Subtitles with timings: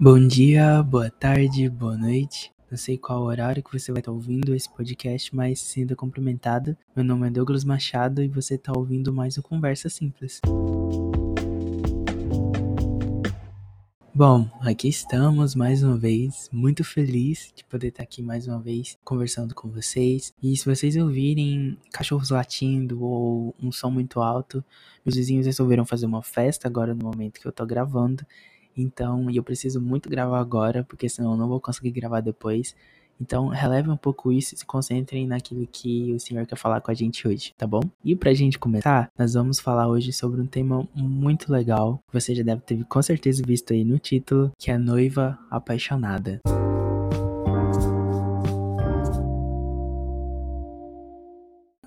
[0.00, 2.52] Bom dia, boa tarde, boa noite.
[2.70, 6.76] Não sei qual horário que você vai estar ouvindo esse podcast, mas sinta cumprimentado.
[6.94, 10.40] Meu nome é Douglas Machado e você está ouvindo mais um Conversa Simples.
[14.14, 18.96] Bom, aqui estamos mais uma vez, muito feliz de poder estar aqui mais uma vez
[19.02, 20.32] conversando com vocês.
[20.40, 24.64] E se vocês ouvirem cachorros latindo ou um som muito alto,
[25.04, 28.24] meus vizinhos resolveram fazer uma festa agora no momento que eu tô gravando.
[28.78, 32.76] Então, e eu preciso muito gravar agora, porque senão eu não vou conseguir gravar depois.
[33.20, 36.92] Então, releve um pouco isso e se concentrem naquilo que o Senhor quer falar com
[36.92, 37.80] a gente hoje, tá bom?
[38.04, 42.32] E pra gente começar, nós vamos falar hoje sobre um tema muito legal, que você
[42.32, 46.40] já deve ter com certeza visto aí no título, que é Noiva Apaixonada.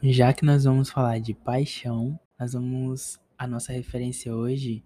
[0.03, 3.19] Já que nós vamos falar de paixão, nós vamos.
[3.37, 4.83] A nossa referência hoje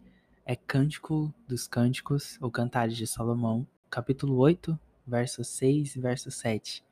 [0.47, 6.85] é Cântico dos Cânticos, ou Cantares de Salomão, capítulo 8, verso 6 e verso 7,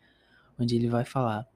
[0.57, 1.47] onde ele vai falar: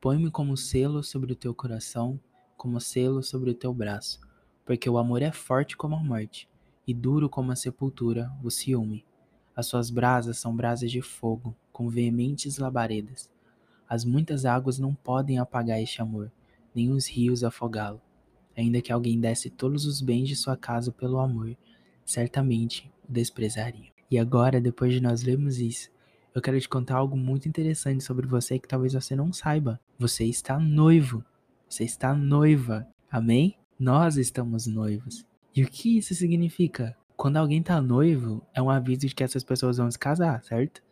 [0.00, 2.18] Põe-me como selo sobre o teu coração,
[2.56, 4.18] como selo sobre o teu braço,
[4.64, 6.48] porque o amor é forte como a morte,
[6.86, 9.04] e duro como a sepultura o ciúme.
[9.54, 13.30] As suas brasas são brasas de fogo, com veementes labaredas.
[13.86, 16.32] As muitas águas não podem apagar este amor,
[16.74, 18.00] nem os rios afogá-lo.
[18.56, 21.56] Ainda que alguém desse todos os bens de sua casa pelo amor,
[22.04, 23.90] certamente o desprezaria.
[24.10, 25.90] E agora, depois de nós lermos isso,
[26.34, 29.80] eu quero te contar algo muito interessante sobre você que talvez você não saiba.
[29.98, 31.24] Você está noivo.
[31.68, 32.86] Você está noiva.
[33.10, 33.56] Amém?
[33.78, 35.26] Nós estamos noivos.
[35.54, 36.96] E o que isso significa?
[37.16, 40.82] Quando alguém está noivo, é um aviso de que essas pessoas vão se casar, certo?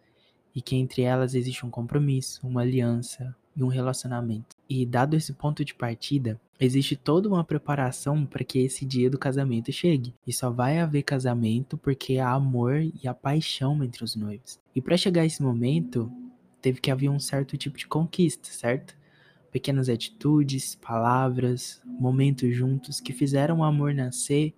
[0.54, 4.56] E que entre elas existe um compromisso, uma aliança e um relacionamento.
[4.72, 9.18] E dado esse ponto de partida, existe toda uma preparação para que esse dia do
[9.18, 10.14] casamento chegue.
[10.24, 14.60] E só vai haver casamento porque há amor e a paixão entre os noivos.
[14.72, 16.08] E para chegar a esse momento,
[16.62, 18.94] teve que haver um certo tipo de conquista, certo?
[19.50, 24.54] Pequenas atitudes, palavras, momentos juntos que fizeram o amor nascer,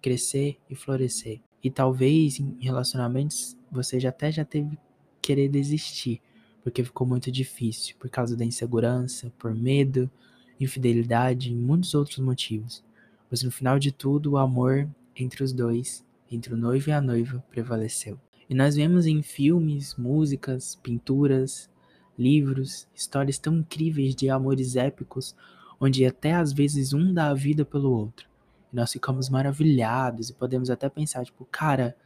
[0.00, 1.38] crescer e florescer.
[1.62, 4.78] E talvez em relacionamentos você já até já teve
[5.20, 6.22] querer desistir,
[6.62, 10.10] porque ficou muito difícil, por causa da insegurança, por medo,
[10.58, 12.84] infidelidade e muitos outros motivos.
[13.30, 17.00] Mas no final de tudo, o amor entre os dois, entre o noivo e a
[17.00, 18.18] noiva, prevaleceu.
[18.48, 21.70] E nós vemos em filmes, músicas, pinturas,
[22.18, 25.34] livros, histórias tão incríveis de amores épicos,
[25.80, 28.28] onde até às vezes um dá a vida pelo outro.
[28.72, 31.96] E nós ficamos maravilhados e podemos até pensar, tipo, cara,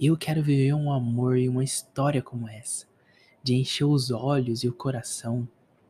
[0.00, 2.86] eu quero viver um amor e uma história como essa,
[3.42, 5.48] de encher os olhos e o coração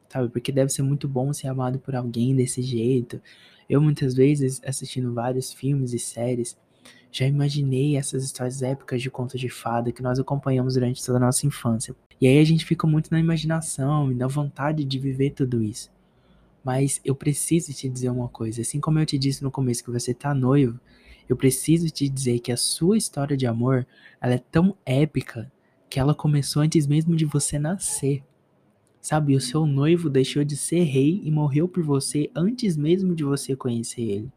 [0.08, 0.28] sabe?
[0.28, 3.20] Porque deve ser muito bom ser amado por alguém desse jeito.
[3.68, 6.56] Eu muitas vezes assistindo vários filmes e séries,
[7.12, 11.20] já imaginei essas histórias épicas de contos de fada que nós acompanhamos durante toda a
[11.20, 11.94] nossa infância.
[12.20, 15.90] E aí a gente fica muito na imaginação e na vontade de viver tudo isso.
[16.64, 19.90] Mas eu preciso te dizer uma coisa, assim como eu te disse no começo que
[19.90, 20.78] você tá noivo,
[21.28, 23.86] eu preciso te dizer que a sua história de amor,
[24.20, 25.50] ela é tão épica
[25.88, 28.22] que ela começou antes mesmo de você nascer.
[29.00, 33.24] Sabe, o seu noivo deixou de ser rei e morreu por você antes mesmo de
[33.24, 34.32] você conhecer ele.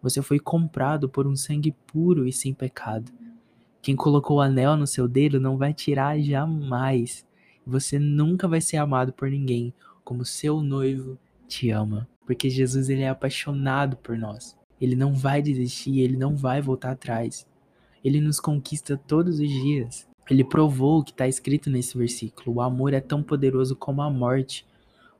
[0.00, 3.12] Você foi comprado por um sangue puro e sem pecado.
[3.82, 7.26] Quem colocou o anel no seu dedo não vai tirar jamais.
[7.66, 9.74] Você nunca vai ser amado por ninguém
[10.04, 14.56] como seu noivo te ama, porque Jesus ele é apaixonado por nós.
[14.80, 17.46] Ele não vai desistir, ele não vai voltar atrás.
[18.02, 20.07] Ele nos conquista todos os dias.
[20.30, 24.10] Ele provou o que está escrito nesse versículo: o amor é tão poderoso como a
[24.10, 24.66] morte.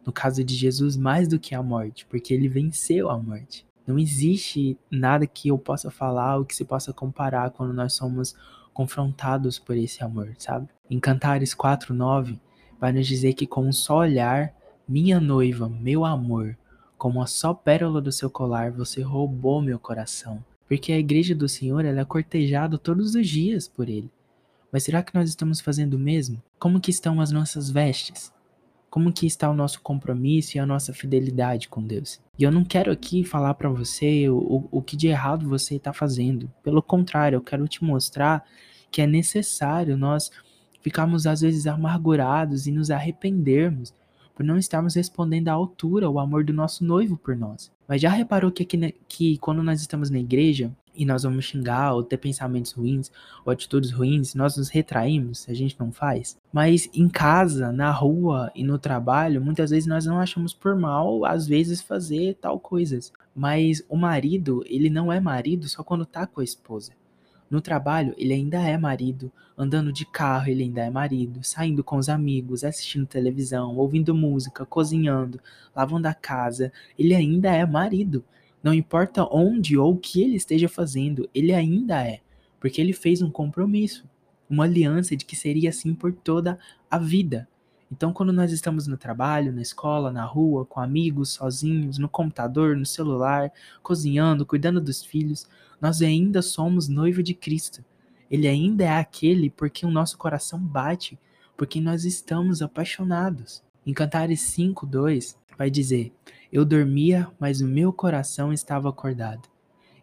[0.04, 3.66] No caso de Jesus, mais do que a morte, porque ele venceu a morte.
[3.86, 8.34] Não existe nada que eu possa falar ou que se possa comparar quando nós somos
[8.72, 10.68] confrontados por esse amor, sabe?
[10.88, 12.38] Em Cantares 4:9
[12.80, 14.54] vai nos dizer que com um só olhar,
[14.88, 16.56] minha noiva, meu amor,
[16.97, 20.44] como a só pérola do seu colar, você roubou meu coração.
[20.66, 24.10] Porque a igreja do Senhor ela é cortejada todos os dias por ele.
[24.72, 26.42] Mas será que nós estamos fazendo o mesmo?
[26.59, 28.32] Como que estão as nossas vestes?
[28.91, 32.20] Como que está o nosso compromisso e a nossa fidelidade com Deus?
[32.38, 35.92] E eu não quero aqui falar para você o, o que de errado você está
[35.92, 36.50] fazendo.
[36.62, 38.44] Pelo contrário, eu quero te mostrar
[38.91, 40.30] que é necessário nós
[40.80, 43.94] ficarmos às vezes amargurados e nos arrependermos
[44.34, 47.72] por não estarmos respondendo à altura o amor do nosso noivo por nós.
[47.88, 51.95] Mas já reparou que, aqui, que quando nós estamos na igreja, e nós vamos xingar
[51.95, 53.10] ou ter pensamentos ruins
[53.45, 56.36] ou atitudes ruins, nós nos retraímos, a gente não faz.
[56.53, 61.24] Mas em casa, na rua e no trabalho, muitas vezes nós não achamos por mal,
[61.24, 63.12] às vezes, fazer tal coisas.
[63.34, 66.92] Mas o marido, ele não é marido só quando tá com a esposa.
[67.48, 71.97] No trabalho, ele ainda é marido, andando de carro, ele ainda é marido, saindo com
[71.97, 75.41] os amigos, assistindo televisão, ouvindo música, cozinhando,
[75.74, 78.22] lavando a casa, ele ainda é marido.
[78.63, 82.21] Não importa onde ou o que ele esteja fazendo, ele ainda é,
[82.59, 84.05] porque ele fez um compromisso,
[84.49, 86.59] uma aliança de que seria assim por toda
[86.91, 87.49] a vida.
[87.91, 92.77] Então, quando nós estamos no trabalho, na escola, na rua, com amigos, sozinhos, no computador,
[92.77, 93.51] no celular,
[93.83, 95.49] cozinhando, cuidando dos filhos,
[95.81, 97.83] nós ainda somos noivo de Cristo.
[98.31, 101.19] Ele ainda é aquele por quem o nosso coração bate,
[101.57, 103.63] porque nós estamos apaixonados.
[103.87, 106.13] Em Cantares 5:2 vai dizer:
[106.53, 109.48] Eu dormia, mas o meu coração estava acordado.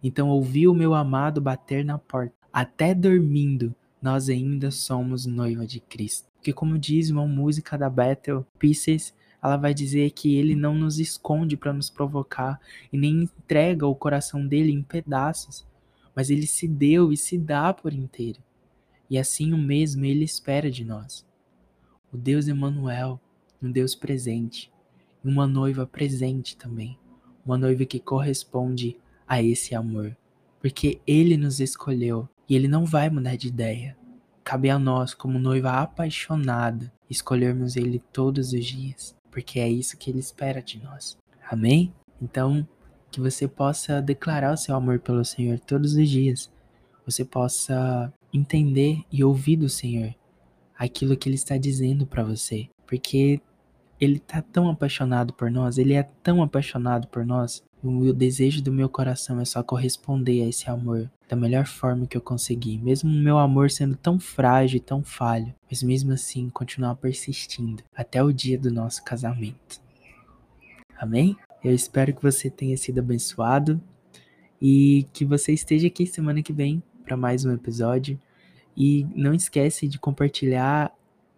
[0.04, 2.36] Então ouvi o meu amado bater na porta.
[2.54, 6.30] Até dormindo, nós ainda somos noiva de Cristo.
[6.36, 11.00] Porque como diz uma música da Battle Pieces, ela vai dizer que ele não nos
[11.00, 12.60] esconde para nos provocar
[12.94, 15.66] e nem entrega o coração dele em pedaços,
[16.16, 18.40] mas ele se deu e se dá por inteiro.
[19.10, 21.26] E assim o mesmo ele espera de nós.
[22.12, 23.20] O Deus Emanuel,
[23.62, 24.72] um Deus presente,
[25.30, 26.98] uma noiva presente também,
[27.46, 30.16] uma noiva que corresponde a esse amor,
[30.60, 33.98] porque ele nos escolheu e ele não vai mudar de ideia.
[34.44, 40.10] Cabe a nós, como noiva apaixonada, escolhermos ele todos os dias porque é isso que
[40.10, 41.18] ele espera de nós.
[41.52, 41.94] Amém?
[42.22, 42.66] Então,
[43.12, 46.50] que você possa declarar o seu amor pelo Senhor todos os dias.
[47.06, 50.16] Você possa entender e ouvir do Senhor
[50.78, 53.42] aquilo que ele está dizendo para você, porque
[54.00, 57.64] ele está tão apaixonado por nós, ele é tão apaixonado por nós.
[57.84, 62.18] O desejo do meu coração é só corresponder a esse amor da melhor forma que
[62.18, 66.50] eu conseguir, mesmo o meu amor sendo tão frágil e tão falho, mas mesmo assim
[66.50, 69.82] continuar persistindo até o dia do nosso casamento.
[70.98, 71.36] Amém?
[71.64, 73.82] Eu espero que você tenha sido abençoado
[74.62, 78.20] e que você esteja aqui semana que vem para mais um episódio.
[78.78, 80.92] E não esquece de compartilhar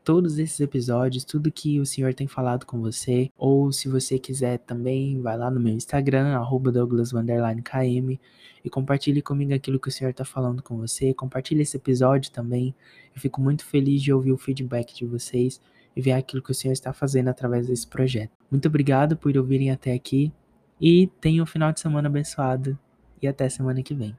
[0.07, 4.57] todos esses episódios, tudo que o Senhor tem falado com você, ou se você quiser
[4.59, 8.17] também, vai lá no meu Instagram, @douglas_km
[8.63, 11.13] e compartilhe comigo aquilo que o Senhor está falando com você.
[11.13, 12.73] Compartilhe esse episódio também.
[13.13, 15.59] Eu fico muito feliz de ouvir o feedback de vocês
[15.93, 18.31] e ver aquilo que o Senhor está fazendo através desse projeto.
[18.49, 20.31] Muito obrigado por ouvirem até aqui
[20.79, 22.79] e tenham um final de semana abençoado
[23.21, 24.15] e até semana que vem.